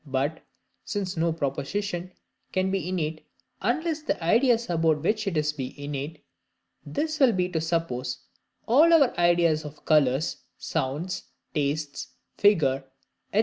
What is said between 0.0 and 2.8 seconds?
But, since no proposition can